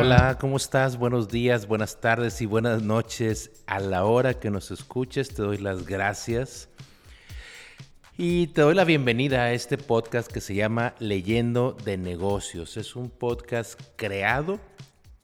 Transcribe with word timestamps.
Hola, 0.00 0.38
¿cómo 0.40 0.56
estás? 0.58 0.96
Buenos 0.96 1.26
días, 1.28 1.66
buenas 1.66 2.00
tardes 2.00 2.40
y 2.40 2.46
buenas 2.46 2.82
noches. 2.82 3.50
A 3.66 3.80
la 3.80 4.04
hora 4.04 4.34
que 4.34 4.48
nos 4.48 4.70
escuches, 4.70 5.34
te 5.34 5.42
doy 5.42 5.58
las 5.58 5.84
gracias. 5.84 6.68
Y 8.16 8.46
te 8.48 8.60
doy 8.60 8.76
la 8.76 8.84
bienvenida 8.84 9.42
a 9.42 9.52
este 9.52 9.76
podcast 9.76 10.30
que 10.30 10.40
se 10.40 10.54
llama 10.54 10.94
Leyendo 11.00 11.72
de 11.72 11.96
Negocios. 11.96 12.76
Es 12.76 12.94
un 12.94 13.10
podcast 13.10 13.80
creado 13.96 14.60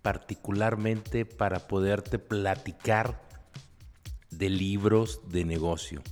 particularmente 0.03 1.25
para 1.25 1.69
poderte 1.69 2.19
platicar 2.19 3.23
de 4.33 4.49
libros 4.49 5.21
de 5.31 5.45
negocio. 5.45 6.03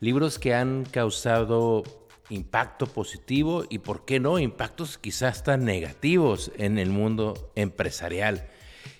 Libros 0.00 0.38
que 0.38 0.52
han 0.54 0.84
causado 0.84 1.84
impacto 2.34 2.86
positivo 2.86 3.64
y, 3.68 3.78
¿por 3.78 4.04
qué 4.04 4.20
no?, 4.20 4.38
impactos 4.38 4.98
quizás 4.98 5.42
tan 5.42 5.64
negativos 5.64 6.50
en 6.56 6.78
el 6.78 6.90
mundo 6.90 7.52
empresarial. 7.54 8.48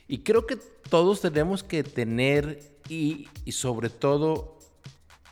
Y 0.08 0.18
creo 0.18 0.46
que 0.46 0.56
todos 0.56 1.20
tenemos 1.20 1.62
que 1.62 1.82
tener 1.82 2.60
y, 2.88 3.28
sobre 3.50 3.90
todo 3.90 4.58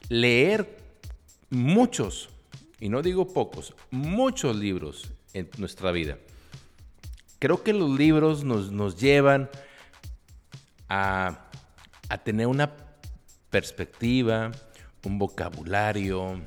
leer 0.09 0.79
muchos, 1.51 2.31
y 2.81 2.89
no 2.89 3.03
digo 3.03 3.33
pocos, 3.33 3.75
muchos 3.91 4.57
libros 4.57 5.13
en 5.33 5.49
nuestra 5.59 5.93
vida. 5.93 6.19
Creo 7.39 7.63
que 7.63 7.73
los 7.73 7.91
libros 7.91 8.45
nos, 8.45 8.71
nos 8.71 9.01
llevan 9.01 9.51
a, 10.89 11.49
a 12.09 12.19
tener 12.19 12.47
una 12.47 12.75
perspectiva, 13.51 14.53
un 15.05 15.19
vocabulario, 15.19 16.41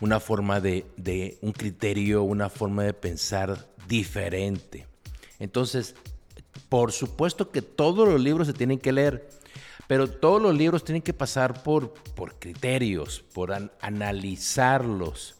una 0.00 0.20
forma 0.20 0.60
de, 0.60 0.86
de, 0.96 1.38
un 1.40 1.52
criterio, 1.52 2.22
una 2.22 2.48
forma 2.48 2.84
de 2.84 2.94
pensar 2.94 3.68
diferente. 3.86 4.86
Entonces, 5.38 5.94
por 6.68 6.92
supuesto 6.92 7.50
que 7.50 7.62
todos 7.62 8.08
los 8.08 8.20
libros 8.20 8.46
se 8.46 8.52
tienen 8.52 8.78
que 8.78 8.92
leer, 8.92 9.28
pero 9.86 10.08
todos 10.08 10.40
los 10.40 10.54
libros 10.54 10.84
tienen 10.84 11.02
que 11.02 11.12
pasar 11.12 11.62
por, 11.62 11.92
por 12.14 12.38
criterios, 12.38 13.24
por 13.32 13.52
an 13.52 13.70
analizarlos 13.80 15.36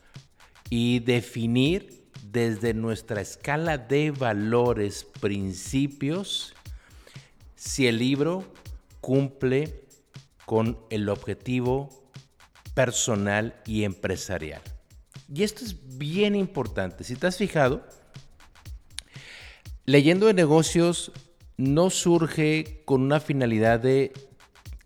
y 0.70 1.01
definir 1.01 2.05
desde 2.23 2.75
nuestra 2.75 3.20
escala 3.20 3.79
de 3.79 4.11
valores, 4.11 5.05
principios, 5.20 6.55
si 7.55 7.86
el 7.86 7.98
libro 7.98 8.45
cumple 9.01 9.84
con 10.45 10.79
el 10.91 11.09
objetivo 11.09 12.04
personal 12.75 13.55
y 13.67 13.84
empresarial. 13.84 14.61
Y 15.33 15.42
esto 15.42 15.64
es 15.64 15.77
bien 15.97 16.34
importante. 16.34 17.05
Si 17.05 17.17
te 17.17 17.27
has 17.27 17.36
fijado, 17.36 17.86
leyendo 19.86 20.27
de 20.27 20.34
negocios 20.34 21.12
no 21.56 21.91
surge 21.91 22.83
con 22.84 23.02
una 23.02 23.20
finalidad 23.20 23.80
de, 23.80 24.12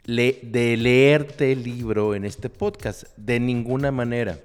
de 0.05 0.77
leerte 0.77 1.53
el 1.53 1.65
libro 1.65 2.15
en 2.15 2.25
este 2.25 2.51
podcast, 2.51 3.05
de 3.17 3.41
ninguna 3.41 3.91
manera. 3.91 4.39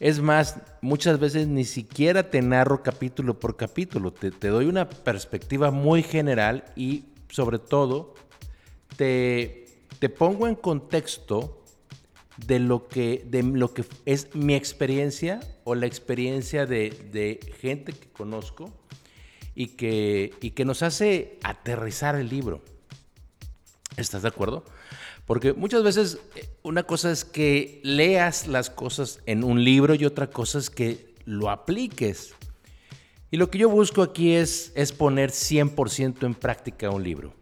Es 0.00 0.20
más, 0.20 0.56
muchas 0.80 1.20
veces 1.20 1.46
ni 1.46 1.64
siquiera 1.64 2.30
te 2.30 2.40
narro 2.40 2.82
capítulo 2.82 3.38
por 3.38 3.56
capítulo, 3.56 4.12
te, 4.12 4.30
te 4.30 4.48
doy 4.48 4.66
una 4.66 4.88
perspectiva 4.88 5.70
muy 5.70 6.02
general 6.02 6.64
y 6.74 7.04
sobre 7.28 7.58
todo 7.58 8.14
te, 8.96 9.66
te 9.98 10.08
pongo 10.08 10.48
en 10.48 10.54
contexto 10.54 11.59
de 12.46 12.58
lo 12.58 12.88
que, 12.88 13.24
de 13.26 13.42
lo 13.42 13.72
que 13.74 13.84
es 14.06 14.34
mi 14.34 14.54
experiencia 14.54 15.40
o 15.64 15.74
la 15.74 15.86
experiencia 15.86 16.66
de, 16.66 16.90
de 17.12 17.40
gente 17.60 17.92
que 17.92 18.08
conozco 18.08 18.72
y 19.54 19.68
que, 19.68 20.32
y 20.40 20.52
que 20.52 20.64
nos 20.64 20.82
hace 20.82 21.38
aterrizar 21.42 22.16
el 22.16 22.28
libro. 22.28 22.62
¿Estás 23.96 24.22
de 24.22 24.28
acuerdo? 24.28 24.64
Porque 25.26 25.52
muchas 25.52 25.82
veces 25.82 26.18
eh, 26.34 26.48
una 26.62 26.82
cosa 26.82 27.10
es 27.10 27.24
que 27.24 27.80
leas 27.84 28.46
las 28.46 28.70
cosas 28.70 29.20
en 29.26 29.44
un 29.44 29.62
libro 29.62 29.94
y 29.94 30.04
otra 30.04 30.28
cosa 30.30 30.58
es 30.58 30.70
que 30.70 31.14
lo 31.24 31.50
apliques. 31.50 32.34
Y 33.30 33.36
lo 33.36 33.50
que 33.50 33.58
yo 33.58 33.68
busco 33.68 34.02
aquí 34.02 34.32
es, 34.32 34.72
es 34.74 34.92
poner 34.92 35.30
100% 35.30 36.24
en 36.24 36.34
práctica 36.34 36.90
un 36.90 37.04
libro. 37.04 37.34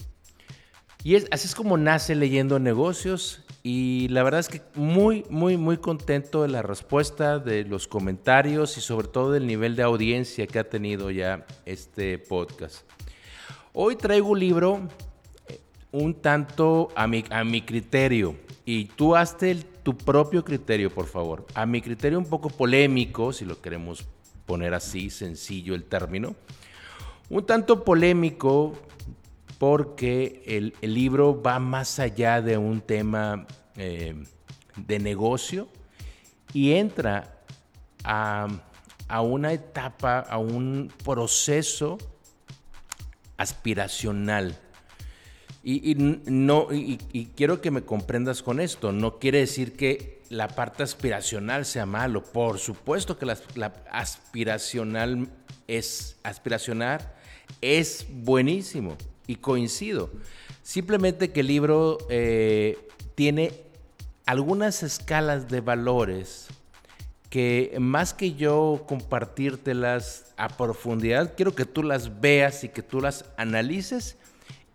Y 1.03 1.15
es, 1.15 1.27
así 1.31 1.47
es 1.47 1.55
como 1.55 1.79
nace 1.79 2.15
leyendo 2.15 2.59
negocios 2.59 3.45
y 3.71 4.09
la 4.09 4.23
verdad 4.23 4.41
es 4.41 4.49
que 4.49 4.63
muy, 4.77 5.27
muy, 5.29 5.59
muy 5.59 5.77
contento 5.77 6.41
de 6.41 6.49
la 6.49 6.63
respuesta, 6.63 7.39
de 7.39 7.65
los 7.65 7.87
comentarios 7.87 8.79
y 8.79 8.81
sobre 8.81 9.09
todo 9.09 9.33
del 9.33 9.47
nivel 9.47 9.77
de 9.77 9.83
audiencia 9.83 10.47
que 10.47 10.59
ha 10.59 10.71
tenido 10.71 11.11
ya 11.11 11.45
este 11.67 12.19
podcast. 12.19 12.91
Hoy 13.75 13.97
traigo 13.97 14.31
un 14.31 14.41
libro 14.41 14.89
eh, 15.49 15.61
un 15.93 16.15
tanto 16.15 16.89
a 16.97 17.07
mi, 17.07 17.27
a 17.29 17.45
mi 17.45 17.61
criterio 17.61 18.37
y 18.65 18.87
tú 18.87 19.15
hazte 19.15 19.57
tu 19.83 19.95
propio 19.95 20.43
criterio, 20.43 20.89
por 20.89 21.05
favor. 21.05 21.45
A 21.53 21.67
mi 21.67 21.83
criterio 21.83 22.19
un 22.19 22.25
poco 22.25 22.49
polémico, 22.49 23.35
si 23.35 23.45
lo 23.45 23.61
queremos 23.61 24.07
poner 24.47 24.73
así, 24.73 25.11
sencillo 25.11 25.75
el 25.75 25.85
término. 25.85 26.37
Un 27.29 27.45
tanto 27.45 27.85
polémico 27.85 28.73
porque 29.59 30.43
el, 30.47 30.75
libro 30.81 31.43
va 31.43 31.59
más 31.59 31.99
allá 31.99 32.41
de 32.41 32.57
un 32.57 32.81
tema 32.81 33.47
eh, 33.77 34.15
de 34.77 34.99
negocio 35.01 35.69
y 36.53 36.73
entra 36.73 37.43
a, 38.05 38.49
una 39.21 39.53
etapa, 39.53 40.21
a 40.21 40.39
un 40.39 40.93
proceso 41.05 41.99
aspiracional. 43.37 44.57
Y, 45.65 45.97
no, 45.97 46.69
y, 46.73 46.97
quiero 47.37 47.61
que 47.61 47.71
me 47.71 47.83
comprendas 47.83 48.43
con 48.43 48.61
esto, 48.61 48.93
no 48.93 49.19
quiere 49.19 49.41
decir 49.41 49.77
que 49.77 50.23
la 50.31 50.49
parte 50.49 50.83
aspiracional 50.83 51.67
sea 51.67 51.85
malo, 51.85 52.23
por 52.23 52.59
supuesto 52.59 53.19
que 53.19 53.27
la, 53.27 53.73
aspiracional 53.91 55.29
es 55.67 56.17
aspiracional 56.23 57.13
es 57.61 58.07
buenísimo 58.11 58.97
y 59.29 59.37
coincido. 59.37 60.11
Simplemente 60.65 61.31
que 61.31 61.41
el 61.41 61.47
libro 61.47 61.99
eh, 62.11 62.77
tiene 63.15 63.53
algunas 64.27 64.83
escalas 64.83 65.49
de 65.49 65.61
valores 65.61 66.49
que 67.31 67.77
más 67.79 68.15
que 68.15 68.35
yo 68.35 68.85
compartírtelas 68.89 70.33
a 70.37 70.49
profundidad, 70.49 71.35
quiero 71.37 71.55
que 71.55 71.67
tú 71.67 71.83
las 71.83 72.21
veas 72.21 72.65
y 72.65 72.71
que 72.71 72.83
tú 72.83 73.01
las 73.01 73.27
analices 73.37 74.17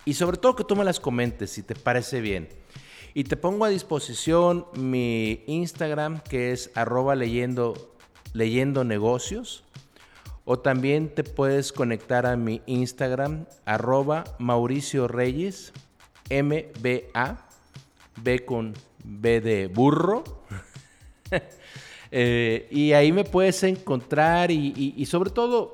y 0.04 0.14
sobre 0.14 0.36
todo 0.36 0.56
que 0.56 0.64
tú 0.64 0.76
me 0.76 0.84
las 0.84 1.00
comentes 1.00 1.50
si 1.50 1.62
te 1.62 1.74
parece 1.74 2.20
bien. 2.20 2.48
Y 3.12 3.24
te 3.24 3.36
pongo 3.36 3.64
a 3.64 3.68
disposición 3.68 4.66
mi 4.76 5.42
Instagram 5.46 6.20
que 6.20 6.52
es 6.52 6.70
arroba 6.74 7.14
leyendo, 7.14 7.94
leyendo 8.32 8.84
negocios. 8.84 9.64
O 10.44 10.58
también 10.58 11.08
te 11.08 11.24
puedes 11.24 11.72
conectar 11.72 12.26
a 12.26 12.36
mi 12.36 12.60
Instagram, 12.66 13.46
arroba 13.64 14.24
Mauricio 14.38 15.08
Reyes, 15.08 15.72
MBA, 16.30 17.46
B 18.22 18.44
con 18.44 18.74
B 19.02 19.40
de 19.40 19.68
burro. 19.68 20.22
eh, 22.10 22.68
y 22.70 22.92
ahí 22.92 23.10
me 23.10 23.24
puedes 23.24 23.62
encontrar 23.62 24.50
y, 24.50 25.06
sobre 25.06 25.30
todo 25.30 25.72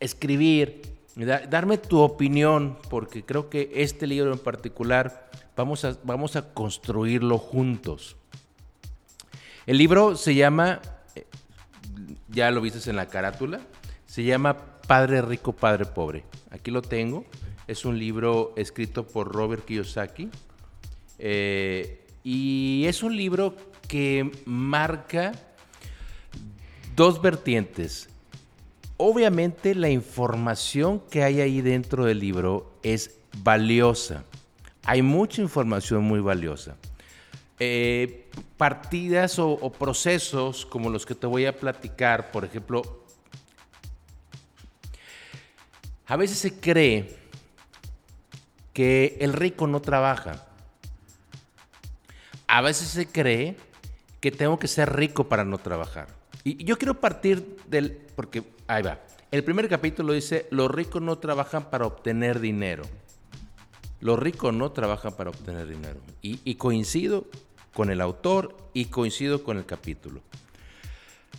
escribir, 0.00 0.82
da, 1.14 1.46
darme 1.46 1.78
tu 1.78 2.00
opinión, 2.00 2.78
porque 2.90 3.24
creo 3.24 3.48
que 3.48 3.70
este 3.72 4.08
libro 4.08 4.32
en 4.32 4.38
particular 4.40 5.30
vamos 5.56 5.84
a, 5.84 5.96
vamos 6.02 6.34
a 6.34 6.52
construirlo 6.52 7.38
juntos. 7.38 8.16
El 9.64 9.78
libro 9.78 10.16
se 10.16 10.34
llama, 10.34 10.80
eh, 11.14 11.24
ya 12.28 12.50
lo 12.50 12.60
viste 12.60 12.90
en 12.90 12.96
la 12.96 13.06
carátula, 13.06 13.60
se 14.12 14.24
llama 14.24 14.54
Padre 14.86 15.22
Rico, 15.22 15.54
Padre 15.54 15.86
Pobre. 15.86 16.22
Aquí 16.50 16.70
lo 16.70 16.82
tengo. 16.82 17.24
Es 17.66 17.86
un 17.86 17.98
libro 17.98 18.52
escrito 18.58 19.06
por 19.06 19.32
Robert 19.32 19.64
Kiyosaki. 19.64 20.28
Eh, 21.18 22.04
y 22.22 22.84
es 22.86 23.02
un 23.02 23.16
libro 23.16 23.56
que 23.88 24.30
marca 24.44 25.32
dos 26.94 27.22
vertientes. 27.22 28.10
Obviamente 28.98 29.74
la 29.74 29.88
información 29.88 31.00
que 31.10 31.22
hay 31.22 31.40
ahí 31.40 31.62
dentro 31.62 32.04
del 32.04 32.18
libro 32.18 32.74
es 32.82 33.18
valiosa. 33.38 34.24
Hay 34.84 35.00
mucha 35.00 35.40
información 35.40 36.04
muy 36.04 36.20
valiosa. 36.20 36.76
Eh, 37.58 38.28
partidas 38.58 39.38
o, 39.38 39.52
o 39.52 39.72
procesos 39.72 40.66
como 40.66 40.90
los 40.90 41.06
que 41.06 41.14
te 41.14 41.26
voy 41.26 41.46
a 41.46 41.56
platicar, 41.56 42.30
por 42.30 42.44
ejemplo, 42.44 43.01
A 46.12 46.16
veces 46.16 46.36
se 46.36 46.52
cree 46.52 47.08
que 48.74 49.16
el 49.20 49.32
rico 49.32 49.66
no 49.66 49.80
trabaja. 49.80 50.44
A 52.46 52.60
veces 52.60 52.88
se 52.88 53.06
cree 53.06 53.56
que 54.20 54.30
tengo 54.30 54.58
que 54.58 54.68
ser 54.68 54.94
rico 54.94 55.26
para 55.30 55.42
no 55.42 55.56
trabajar. 55.56 56.08
Y 56.44 56.62
yo 56.66 56.76
quiero 56.76 57.00
partir 57.00 57.56
del, 57.66 57.92
porque 58.14 58.42
ahí 58.66 58.82
va, 58.82 59.00
El 59.30 59.42
primer 59.42 59.70
capítulo 59.70 60.12
dice, 60.12 60.46
los 60.50 60.70
ricos 60.70 61.00
no 61.00 61.16
trabajan 61.16 61.70
para 61.70 61.86
obtener 61.86 62.40
dinero. 62.40 62.82
Los 64.00 64.18
ricos 64.18 64.52
no 64.52 64.70
trabajan 64.70 65.14
para 65.14 65.30
obtener 65.30 65.66
dinero. 65.66 65.98
Y, 66.20 66.56
coincido 66.56 67.24
con 67.72 67.90
el 67.90 68.02
autor 68.02 68.54
y 68.74 68.84
coincido 68.84 69.42
con 69.42 69.56
el 69.56 69.64
capítulo. 69.64 70.20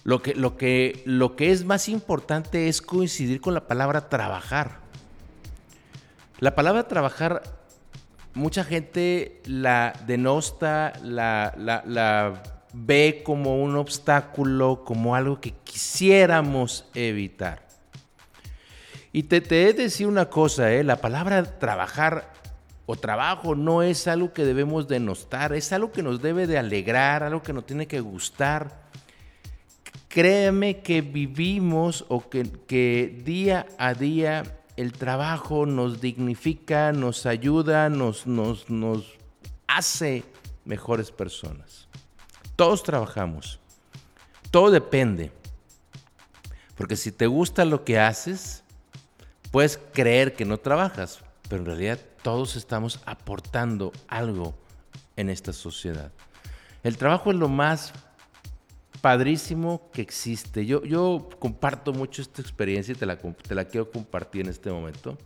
Lo 0.04 0.22
que, 0.22 0.36
lo, 0.36 0.58
que, 0.58 1.02
lo 1.06 1.36
que 1.36 1.52
es 1.52 1.64
más 1.66 1.88
importante 1.88 2.68
es 2.68 2.82
coincidir 2.82 3.40
con 3.40 3.54
la 3.54 3.68
palabra 3.68 4.10
trabajar. 4.10 4.80
La 6.40 6.56
palabra 6.56 6.88
trabajar, 6.88 7.42
mucha 8.34 8.64
gente 8.64 9.42
la 9.46 9.94
denosta, 10.06 10.94
la, 11.02 11.54
la 11.58 12.44
ve 12.74 13.22
como 13.24 13.64
un 13.64 13.78
obstáculo, 13.78 14.84
como 14.84 15.16
algo 15.16 15.40
que 15.40 15.52
quisiéramos 15.64 16.86
evitar. 16.94 17.64
Y 19.14 19.24
te, 19.24 19.42
te 19.42 19.64
he 19.64 19.74
de 19.74 19.84
decir 19.84 20.08
una 20.08 20.26
cosa, 20.26 20.74
¿eh? 20.74 20.84
la 20.84 20.98
palabra 20.98 21.44
trabajar 21.60 22.34
o 22.88 22.96
trabajo 22.96 23.56
no 23.56 23.84
es 23.84 24.08
algo 24.08 24.34
que 24.34 24.44
debemos 24.44 24.88
denostar, 24.88 25.54
es 25.54 25.72
algo 25.72 25.92
que 25.92 26.02
nos 26.02 26.22
debe 26.22 26.48
de 26.48 26.58
alegrar, 26.58 27.24
algo 27.24 27.44
que 27.44 27.54
nos 27.54 27.66
tiene 27.66 27.88
que 27.88 28.02
gustar. 28.02 28.83
Créeme 30.08 30.82
que 30.82 31.02
vivimos 31.02 32.06
o 32.08 32.30
que, 32.30 32.44
que 32.68 33.22
día 33.26 33.66
a 33.78 33.94
día 33.94 34.44
el 34.78 34.94
trabajo 34.94 35.66
nos 35.66 36.02
dignifica, 36.02 36.92
nos 36.92 37.26
ayuda, 37.26 37.90
nos, 37.90 38.28
nos, 38.28 38.70
nos 38.70 39.06
hace 39.68 40.24
mejores 40.66 41.12
personas. 41.12 41.88
Todos 42.56 42.84
trabajamos. 42.84 43.60
Todo 44.52 44.72
depende. 44.72 45.32
Porque 46.76 46.96
si 46.96 47.12
te 47.12 47.28
gusta 47.28 47.66
lo 47.66 47.84
que 47.84 48.00
haces, 48.00 48.64
Puedes 49.54 49.80
creer 49.94 50.34
que 50.34 50.46
no 50.46 50.58
trabajas, 50.58 51.20
pero 51.48 51.62
en 51.62 51.68
realidad 51.68 52.00
todos 52.24 52.56
estamos 52.56 53.00
aportando 53.06 53.92
algo 54.08 54.56
en 55.16 55.30
esta 55.30 55.54
sociedad. 55.54 56.12
El 56.82 56.98
trabajo 56.98 57.30
es 57.30 57.38
lo 57.38 57.50
más 57.50 57.94
padrísimo 59.02 59.90
que 59.92 60.02
existe. 60.02 60.66
Yo, 60.66 60.84
yo 60.84 61.30
comparto 61.40 61.94
mucho 61.94 62.22
esta 62.22 62.42
experiencia 62.42 62.94
y 62.94 62.96
te 62.96 63.06
la, 63.06 63.18
te 63.18 63.56
la 63.56 63.66
quiero 63.66 63.92
compartir 63.92 64.42
en 64.42 64.50
este 64.50 64.72
momento. 64.72 65.18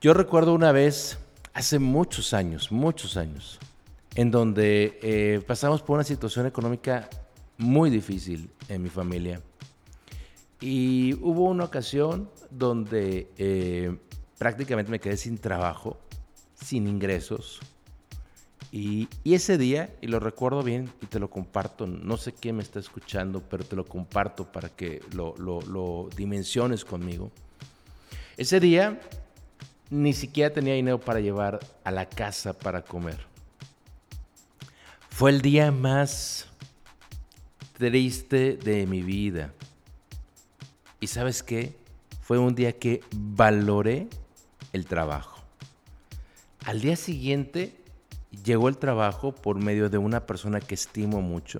Yo 0.00 0.14
recuerdo 0.14 0.54
una 0.54 0.72
vez, 0.72 1.18
hace 1.52 1.78
muchos 1.78 2.32
años, 2.32 2.72
muchos 2.72 3.16
años, 3.16 3.58
en 4.14 4.30
donde 4.30 4.98
eh, 5.02 5.42
pasamos 5.46 5.82
por 5.82 5.94
una 5.94 6.04
situación 6.04 6.46
económica 6.46 7.08
muy 7.58 7.90
difícil 7.90 8.50
en 8.68 8.82
mi 8.82 8.88
familia. 8.88 9.42
Y 10.60 11.14
hubo 11.22 11.44
una 11.44 11.64
ocasión 11.64 12.30
donde 12.50 13.30
eh, 13.36 13.96
prácticamente 14.38 14.90
me 14.90 15.00
quedé 15.00 15.16
sin 15.16 15.38
trabajo, 15.38 15.98
sin 16.54 16.86
ingresos. 16.86 17.60
Y, 18.72 19.08
ese 19.24 19.58
día, 19.58 19.90
y 20.00 20.06
lo 20.06 20.20
recuerdo 20.20 20.62
bien 20.62 20.92
y 21.02 21.06
te 21.06 21.18
lo 21.18 21.28
comparto, 21.28 21.86
no 21.86 22.16
sé 22.16 22.32
quién 22.32 22.56
me 22.56 22.62
está 22.62 22.78
escuchando, 22.78 23.42
pero 23.42 23.64
te 23.64 23.74
lo 23.74 23.84
comparto 23.84 24.50
para 24.50 24.68
que 24.68 25.02
lo, 25.12 25.34
lo 25.36 26.08
dimensiones 26.16 26.84
conmigo. 26.84 27.32
Ese 28.36 28.60
día 28.60 29.00
ni 29.90 30.12
siquiera 30.12 30.54
tenía 30.54 30.74
dinero 30.74 31.00
para 31.00 31.20
llevar 31.20 31.58
a 31.82 31.90
la 31.90 32.08
casa 32.08 32.52
para 32.52 32.82
comer. 32.82 33.18
Fue 35.08 35.30
el 35.30 35.42
día 35.42 35.72
más 35.72 36.46
triste 37.76 38.56
de 38.56 38.86
mi 38.86 39.02
vida. 39.02 39.52
Y 41.00 41.08
sabes 41.08 41.42
qué? 41.42 41.76
Fue 42.22 42.38
un 42.38 42.54
día 42.54 42.78
que 42.78 43.02
valoré 43.10 44.08
el 44.72 44.86
trabajo. 44.86 45.42
Al 46.64 46.80
día 46.80 46.94
siguiente 46.94 47.79
llegó 48.44 48.68
el 48.68 48.78
trabajo 48.78 49.32
por 49.32 49.56
medio 49.56 49.88
de 49.88 49.98
una 49.98 50.26
persona 50.26 50.60
que 50.60 50.74
estimo 50.74 51.20
mucho. 51.20 51.58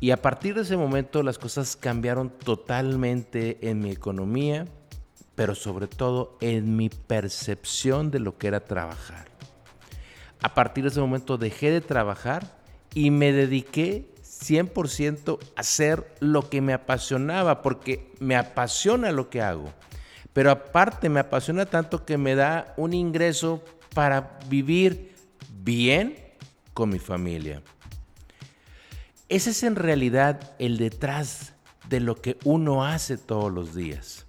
Y 0.00 0.12
a 0.12 0.22
partir 0.22 0.54
de 0.54 0.62
ese 0.62 0.76
momento 0.76 1.22
las 1.22 1.38
cosas 1.38 1.76
cambiaron 1.76 2.30
totalmente 2.30 3.58
en 3.68 3.80
mi 3.80 3.90
economía, 3.90 4.66
pero 5.34 5.54
sobre 5.54 5.86
todo 5.86 6.38
en 6.40 6.76
mi 6.76 6.88
percepción 6.88 8.10
de 8.10 8.20
lo 8.20 8.38
que 8.38 8.48
era 8.48 8.60
trabajar. 8.60 9.28
A 10.42 10.54
partir 10.54 10.84
de 10.84 10.90
ese 10.90 11.00
momento 11.00 11.36
dejé 11.36 11.70
de 11.70 11.82
trabajar 11.82 12.58
y 12.94 13.10
me 13.10 13.32
dediqué 13.32 14.10
100% 14.22 15.38
hacer 15.54 16.10
lo 16.20 16.48
que 16.48 16.62
me 16.62 16.72
apasionaba, 16.72 17.60
porque 17.60 18.10
me 18.20 18.36
apasiona 18.36 19.12
lo 19.12 19.28
que 19.28 19.42
hago. 19.42 19.70
Pero 20.32 20.50
aparte 20.50 21.10
me 21.10 21.20
apasiona 21.20 21.66
tanto 21.66 22.06
que 22.06 22.16
me 22.16 22.34
da 22.34 22.72
un 22.78 22.94
ingreso 22.94 23.62
para 23.94 24.38
vivir 24.48 25.14
bien 25.62 26.16
con 26.74 26.90
mi 26.90 26.98
familia. 26.98 27.62
Ese 29.28 29.50
es 29.50 29.62
en 29.62 29.76
realidad 29.76 30.54
el 30.58 30.76
detrás 30.76 31.52
de 31.88 32.00
lo 32.00 32.16
que 32.16 32.38
uno 32.44 32.84
hace 32.84 33.16
todos 33.16 33.52
los 33.52 33.74
días. 33.74 34.26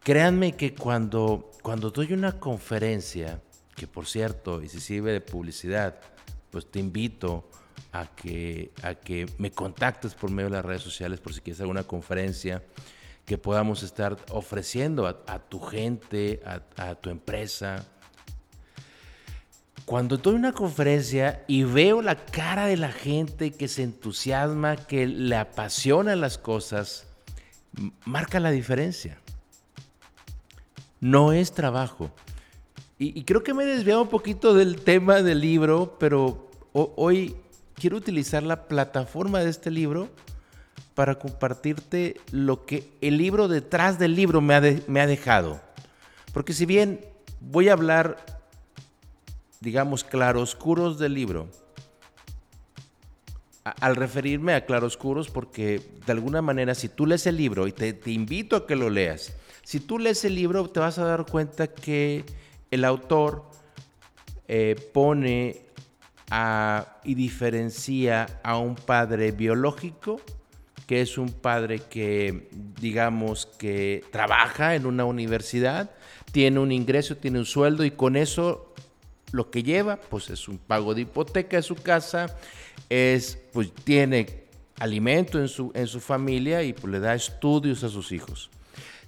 Créanme 0.00 0.52
que 0.56 0.74
cuando, 0.74 1.50
cuando 1.62 1.90
doy 1.90 2.12
una 2.12 2.38
conferencia, 2.38 3.40
que 3.74 3.86
por 3.86 4.06
cierto, 4.06 4.62
y 4.62 4.68
si 4.68 4.80
sirve 4.80 5.12
de 5.12 5.20
publicidad, 5.20 6.00
pues 6.50 6.70
te 6.70 6.78
invito 6.78 7.48
a 7.92 8.06
que, 8.06 8.72
a 8.82 8.94
que 8.94 9.26
me 9.38 9.50
contactes 9.50 10.14
por 10.14 10.30
medio 10.30 10.48
de 10.48 10.56
las 10.56 10.64
redes 10.64 10.82
sociales 10.82 11.20
por 11.20 11.34
si 11.34 11.40
quieres 11.40 11.60
alguna 11.60 11.82
conferencia 11.82 12.62
que 13.24 13.38
podamos 13.38 13.82
estar 13.82 14.16
ofreciendo 14.30 15.06
a, 15.06 15.38
tu 15.40 15.60
gente, 15.60 16.40
a, 16.44 16.94
tu 16.94 17.10
empresa. 17.10 17.84
Cuando 19.86 20.16
doy 20.16 20.34
una 20.34 20.50
conferencia 20.50 21.44
y 21.46 21.62
veo 21.62 22.02
la 22.02 22.16
cara 22.16 22.66
de 22.66 22.76
la 22.76 22.90
gente 22.90 23.52
que 23.52 23.68
se 23.68 23.84
entusiasma, 23.84 24.74
que 24.74 25.06
le 25.06 25.36
apasiona 25.36 26.16
las 26.16 26.38
cosas, 26.38 27.06
marca 28.04 28.40
la 28.40 28.50
diferencia. 28.50 29.16
No 31.00 31.32
es 31.32 31.52
trabajo. 31.52 32.10
Y, 32.98 33.22
creo 33.22 33.44
que 33.44 33.54
me 33.54 33.62
he 33.62 33.66
desviado 33.66 34.02
un 34.02 34.08
poquito 34.08 34.54
del 34.54 34.80
tema 34.80 35.22
del 35.22 35.40
libro, 35.40 35.96
pero 36.00 36.50
hoy 36.72 37.36
quiero 37.74 37.96
utilizar 37.96 38.42
la 38.42 38.66
plataforma 38.66 39.38
de 39.38 39.50
este 39.50 39.70
libro 39.70 40.08
para 40.94 41.16
compartirte 41.16 42.20
lo 42.32 42.66
que 42.66 42.90
el 43.02 43.18
libro 43.18 43.46
detrás 43.46 44.00
del 44.00 44.16
libro 44.16 44.40
me 44.40 44.54
ha 44.54 45.06
dejado. 45.06 45.60
Porque 46.32 46.54
si 46.54 46.66
bien 46.66 47.04
voy 47.40 47.68
a 47.68 47.74
hablar, 47.74 48.35
digamos, 49.60 50.04
claroscuros 50.04 50.98
del 50.98 51.14
libro, 51.14 51.48
al 53.80 53.96
referirme 53.96 54.54
a 54.54 54.64
claroscuros, 54.64 55.28
porque 55.28 55.80
de 56.06 56.12
alguna 56.12 56.40
manera 56.40 56.74
si 56.74 56.88
tú 56.88 57.06
lees 57.06 57.26
el 57.26 57.36
libro, 57.36 57.66
y 57.66 57.72
te, 57.72 57.98
invito 58.06 58.56
a 58.56 58.66
que 58.66 58.76
lo 58.76 58.90
leas, 58.90 59.34
si 59.62 59.80
tú 59.80 59.98
lees 59.98 60.24
el 60.24 60.34
libro 60.34 60.68
te 60.70 60.80
vas 60.80 60.98
a 60.98 61.04
dar 61.04 61.26
cuenta 61.26 61.66
que 61.66 62.24
el 62.70 62.84
autor 62.84 63.44
eh, 64.46 64.76
pone 64.92 65.66
y 67.04 67.14
diferencia 67.14 68.40
a 68.42 68.58
un 68.58 68.74
padre 68.74 69.32
biológico, 69.32 70.20
que 70.86 71.00
es 71.00 71.18
un 71.18 71.32
padre 71.32 71.80
que, 71.80 72.48
digamos, 72.80 73.46
que 73.46 74.04
trabaja 74.12 74.74
en 74.74 74.86
una 74.86 75.04
universidad, 75.04 75.90
tiene 76.32 76.60
un 76.60 76.70
ingreso, 76.70 77.16
tiene 77.16 77.38
un 77.38 77.46
sueldo 77.46 77.84
y 77.84 77.90
con 77.90 78.16
eso 78.16 78.74
lo 79.32 79.50
que 79.50 79.62
lleva, 79.62 79.96
pues 79.96 80.30
es 80.30 80.48
un 80.48 80.58
pago 80.58 80.94
de 80.94 81.02
hipoteca 81.02 81.56
de 81.56 81.62
su 81.62 81.76
casa, 81.76 82.36
es, 82.88 83.38
pues 83.52 83.72
tiene 83.72 84.44
alimento 84.78 85.40
en 85.40 85.48
su, 85.48 85.70
en 85.74 85.86
su 85.86 86.00
familia 86.00 86.62
y 86.62 86.72
pues 86.72 86.92
le 86.92 87.00
da 87.00 87.14
estudios 87.14 87.82
a 87.84 87.88
sus 87.88 88.12
hijos. 88.12 88.50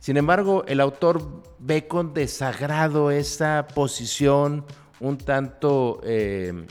Sin 0.01 0.17
embargo, 0.17 0.65
el 0.67 0.81
autor 0.81 1.43
ve 1.59 1.87
con 1.87 2.15
desagrado 2.15 3.11
esa 3.11 3.67
posición 3.75 4.65
un 5.01 5.19
tanto 5.19 6.01
eh, 6.05 6.67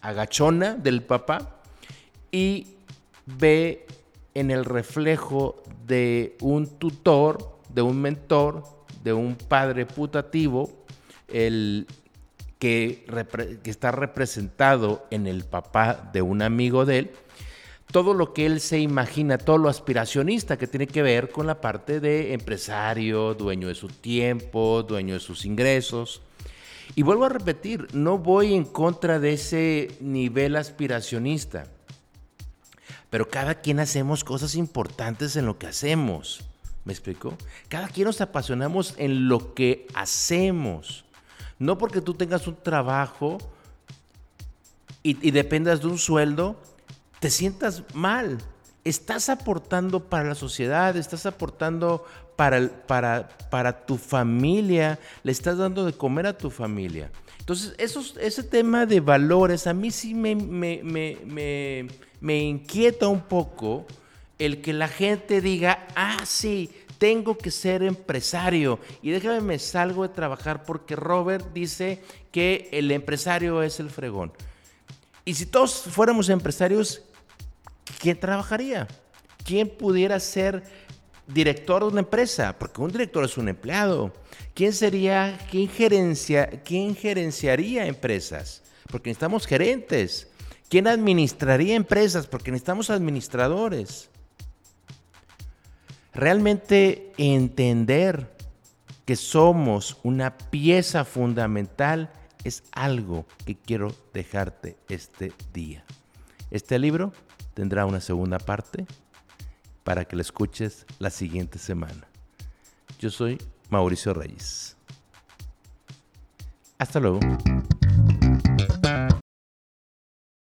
agachona 0.00 0.74
del 0.74 1.02
papá 1.02 1.60
y 2.30 2.66
ve 3.26 3.86
en 4.34 4.50
el 4.50 4.64
reflejo 4.64 5.62
de 5.86 6.36
un 6.40 6.66
tutor, 6.66 7.58
de 7.68 7.82
un 7.82 8.00
mentor, 8.00 8.64
de 9.02 9.12
un 9.12 9.36
padre 9.36 9.86
putativo, 9.86 10.70
el 11.28 11.86
que, 12.58 13.04
está 13.64 13.90
representado 13.90 15.06
en 15.10 15.26
el 15.26 15.44
papá 15.44 16.10
de 16.12 16.22
un 16.22 16.42
amigo 16.42 16.84
de 16.84 16.98
él, 16.98 17.10
todo 17.90 18.12
lo 18.12 18.34
que 18.34 18.44
él 18.44 18.60
se 18.60 18.78
imagina, 18.78 19.38
todo 19.38 19.58
lo 19.58 19.68
aspiracionista 19.68 20.58
que 20.58 20.66
tiene 20.66 20.86
que 20.86 21.02
ver 21.02 21.30
con 21.30 21.46
la 21.46 21.60
parte 21.60 22.00
de 22.00 22.34
empresario, 22.34 23.34
dueño 23.34 23.68
de 23.68 23.74
su 23.74 23.88
tiempo, 23.88 24.82
dueño 24.82 25.14
de 25.14 25.20
sus 25.20 25.46
ingresos, 25.46 26.20
y 26.94 27.02
vuelvo 27.02 27.24
a 27.24 27.30
repetir, 27.30 27.88
no 27.92 28.18
voy 28.18 28.54
en 28.54 28.64
contra 28.64 29.18
de 29.18 29.34
ese 29.34 29.88
nivel 30.00 30.56
aspiracionista, 30.56 31.66
Pero 33.10 33.30
cada 33.30 33.54
quien 33.62 33.80
hacemos 33.80 34.22
cosas 34.22 34.54
importantes 34.54 35.34
en 35.36 35.46
lo 35.46 35.58
que 35.58 35.66
hacemos. 35.66 36.44
¿Me 36.84 36.92
explico? 36.92 37.38
Cada 37.68 37.88
quien 37.88 38.06
nos 38.06 38.20
apasionamos 38.20 38.94
en 38.98 39.28
lo 39.28 39.54
que 39.54 39.86
hacemos. 39.94 41.06
No 41.58 41.78
porque 41.78 42.00
tú 42.00 42.14
tengas 42.14 42.46
un 42.46 42.56
trabajo 42.56 43.38
y, 45.02 45.30
dependas 45.30 45.80
de 45.80 45.88
un 45.88 45.98
sueldo, 45.98 46.56
te 47.20 47.30
sientas 47.30 47.82
mal. 47.94 48.38
Estás 48.84 49.28
aportando 49.28 50.00
para 50.00 50.28
la 50.28 50.34
sociedad, 50.34 50.96
estás 50.96 51.26
aportando 51.26 52.04
para, 52.36 52.68
para, 52.86 53.28
para 53.50 53.86
tu 53.86 53.96
familia, 53.96 54.98
le 55.22 55.32
estás 55.32 55.58
dando 55.58 55.84
de 55.84 55.92
comer 55.92 56.26
a 56.26 56.38
tu 56.38 56.50
familia. 56.50 57.10
Entonces, 57.40 57.74
ese 58.18 58.42
tema 58.42 58.84
de 58.84 59.00
valores 59.00 59.66
a 59.66 59.72
mí 59.72 59.90
sí 59.90 60.14
me, 60.14 60.36
me, 60.36 60.82
me, 60.84 61.88
me, 62.20 62.38
inquieta 62.38 63.08
un 63.08 63.22
poco 63.22 63.86
el 64.38 64.60
que 64.60 64.74
la 64.74 64.86
gente 64.86 65.40
diga, 65.40 65.86
ah, 65.96 66.18
sí, 66.24 66.70
tengo 66.98 67.38
que 67.38 67.50
ser 67.50 67.82
empresario 67.82 68.78
y 69.02 69.10
déjame 69.10 69.40
me 69.40 69.58
salgo 69.58 70.02
de 70.02 70.14
trabajar 70.14 70.64
porque 70.64 70.96
Robert 70.96 71.52
dice 71.54 72.02
que 72.30 72.68
el 72.72 72.90
empresario 72.90 73.62
es 73.62 73.80
el 73.80 73.90
fregón. 73.90 74.32
Y 75.24 75.34
si 75.34 75.46
todos 75.46 75.82
fuéramos 75.82 76.28
empresarios, 76.28 77.02
¿quién 78.00 78.18
trabajaría? 78.18 78.88
¿Quién 79.44 79.68
pudiera 79.68 80.18
ser 80.20 80.62
director 81.26 81.82
de 81.82 81.88
una 81.88 82.00
empresa? 82.00 82.56
Porque 82.58 82.80
un 82.80 82.90
director 82.90 83.24
es 83.24 83.36
un 83.38 83.48
empleado. 83.48 84.12
¿Quién 84.54 84.72
sería, 84.72 85.38
quién, 85.50 85.68
gerencia, 85.68 86.62
quién 86.64 86.96
gerenciaría 86.96 87.86
empresas? 87.86 88.62
Porque 88.90 89.10
necesitamos 89.10 89.46
gerentes. 89.46 90.28
¿Quién 90.68 90.86
administraría 90.86 91.76
empresas? 91.76 92.26
Porque 92.26 92.50
necesitamos 92.50 92.90
administradores. 92.90 94.10
Realmente 96.18 97.12
entender 97.16 98.36
que 99.06 99.14
somos 99.14 99.98
una 100.02 100.36
pieza 100.36 101.04
fundamental 101.04 102.10
es 102.42 102.64
algo 102.72 103.24
que 103.46 103.54
quiero 103.54 103.94
dejarte 104.12 104.76
este 104.88 105.32
día. 105.52 105.84
Este 106.50 106.76
libro 106.80 107.12
tendrá 107.54 107.86
una 107.86 108.00
segunda 108.00 108.40
parte 108.40 108.84
para 109.84 110.06
que 110.06 110.16
la 110.16 110.22
escuches 110.22 110.86
la 110.98 111.10
siguiente 111.10 111.60
semana. 111.60 112.08
Yo 112.98 113.10
soy 113.10 113.38
Mauricio 113.70 114.12
Reyes. 114.12 114.76
Hasta 116.78 116.98
luego. 116.98 117.20